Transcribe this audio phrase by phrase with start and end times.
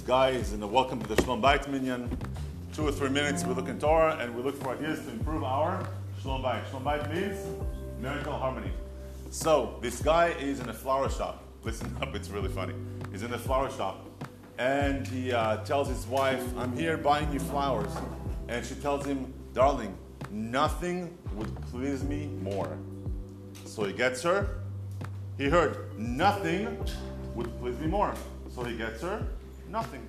[0.00, 2.08] guy is in the welcome to the Shalom Bait Minyan.
[2.72, 5.44] Two or three minutes we look in Torah and we look for ideas to improve
[5.44, 5.86] our
[6.22, 6.62] Shalom Bait.
[6.70, 7.38] Shalom Bait means
[8.00, 8.70] marital harmony.
[9.30, 11.42] So this guy is in a flower shop.
[11.62, 12.74] Listen up, it's really funny.
[13.10, 14.06] He's in a flower shop
[14.56, 17.92] and he uh, tells his wife, I'm here buying you flowers.
[18.48, 19.94] And she tells him, Darling,
[20.30, 22.78] nothing would please me more.
[23.66, 24.60] So he gets her.
[25.36, 26.82] He heard, Nothing
[27.34, 28.14] would please me more.
[28.54, 29.26] So he gets her,
[29.72, 30.06] Nothing.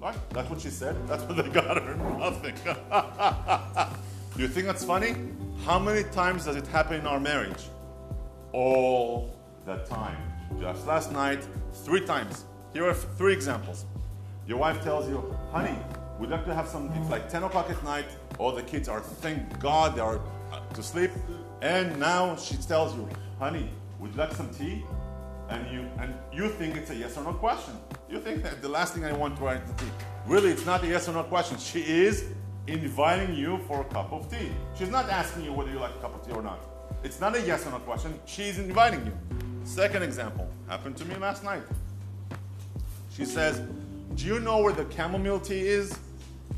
[0.00, 0.16] Right?
[0.30, 0.96] That's what she said.
[1.08, 1.96] That's what they got her.
[2.18, 2.54] Nothing.
[4.36, 5.16] Do you think that's funny?
[5.64, 7.64] How many times does it happen in our marriage?
[8.52, 10.16] All the time.
[10.60, 11.44] Just last night,
[11.84, 12.44] three times.
[12.72, 13.86] Here are three examples.
[14.46, 15.76] Your wife tells you, honey,
[16.20, 18.06] we'd like to have some, it's like 10 o'clock at night,
[18.38, 20.20] all the kids are, thank God, they are
[20.52, 21.10] uh, to sleep.
[21.60, 23.08] And now she tells you,
[23.40, 24.84] honey, would you like some tea?
[25.48, 27.74] And you, and you think it's a yes or no question.
[28.12, 29.84] You think that the last thing I want to write the.
[30.26, 31.56] Really, it's not a yes or no question.
[31.56, 32.26] She is
[32.66, 34.50] inviting you for a cup of tea.
[34.78, 36.60] She's not asking you whether you like a cup of tea or not.
[37.02, 38.20] It's not a yes or no question.
[38.26, 39.12] She's inviting you.
[39.64, 41.62] Second example happened to me last night.
[43.16, 43.62] She says,
[44.14, 45.98] Do you know where the chamomile tea is?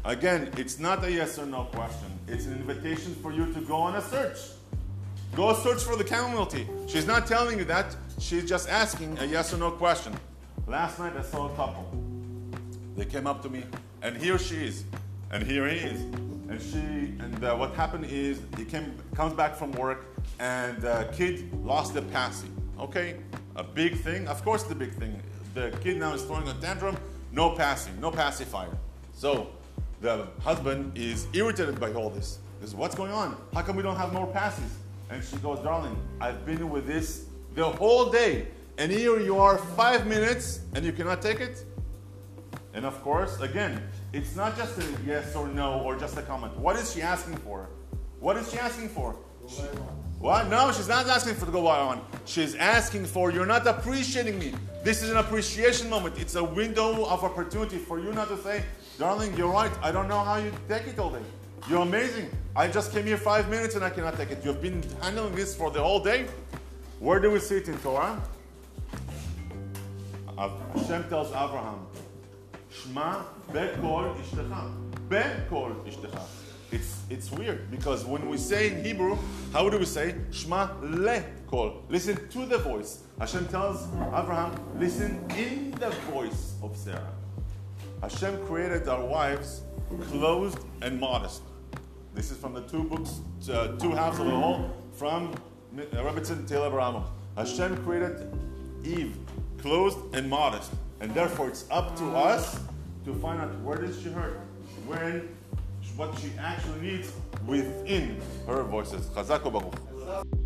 [0.05, 2.19] Again, it's not a yes or no question.
[2.27, 4.39] It's an invitation for you to go on a search.
[5.37, 6.67] Go search for the chamomile tea.
[6.89, 7.95] She's not telling you that.
[8.19, 10.15] She's just asking a yes or no question.
[10.67, 11.87] Last night I saw a couple.
[12.97, 13.65] They came up to me,
[14.03, 14.85] and here she is,
[15.31, 16.01] and here he is.
[16.49, 16.79] And she,
[17.23, 20.07] and uh, what happened is he came, comes back from work,
[20.39, 22.49] and the kid lost the passy.
[22.79, 23.17] Okay,
[23.57, 24.27] a big thing.
[24.29, 25.21] Of course, the big thing
[25.55, 26.97] the kid now is throwing a tantrum,
[27.33, 28.77] no passing, no pacifier.
[29.13, 29.49] So
[30.01, 32.39] the husband is irritated by all this.
[32.61, 33.37] He says, What's going on?
[33.55, 34.77] How come we don't have more passes?
[35.11, 38.49] And she goes, Darling, I've been with this the whole day.
[38.77, 41.65] And here you are five minutes and you cannot take it?
[42.73, 43.81] And of course, again,
[44.13, 46.57] it's not just a yes or no or just a comment.
[46.57, 47.69] What is she asking for?
[48.19, 49.13] What is she asking for?
[50.19, 50.49] What?
[50.49, 52.05] No, she's not asking for to go by on.
[52.25, 54.55] She's asking for, you're not appreciating me.
[54.83, 56.19] This is an appreciation moment.
[56.19, 58.65] It's a window of opportunity for you not to say,
[58.99, 59.71] darling, you're right.
[59.83, 61.23] I don't know how you take it all day.
[61.69, 62.29] You're amazing.
[62.57, 64.45] I just came here five minutes and I cannot take it.
[64.45, 66.27] You've been handling this for the whole day.
[66.99, 68.21] Where do we see it in Torah?
[70.37, 71.87] Hashem tells Abraham,
[72.73, 74.73] Shma bekol ishtecha.
[75.09, 76.23] Bekol ishtecha.
[76.73, 79.17] It's, it's weird because when we say in Hebrew,
[79.53, 80.17] how do we say?
[80.31, 81.85] Shma le kol.
[81.89, 83.05] Listen to the voice.
[83.19, 87.13] Hashem tells Abraham, listen in the voice of Sarah.
[88.03, 89.63] Hashem created our wives
[90.11, 91.43] closed and modest.
[92.15, 95.35] This is from the two books, uh, two halves of the whole, from
[95.77, 97.05] Rebbetzin Taylor Abraham.
[97.37, 98.33] Hashem created
[98.85, 99.17] Eve
[99.59, 100.73] closed and modest.
[101.01, 102.61] And therefore, it's up to us
[103.05, 104.41] to find out where did she hurt,
[104.87, 105.29] when
[105.97, 107.13] what she actually needs
[107.47, 109.07] within her voices.
[109.07, 110.44] Chazak Baruch.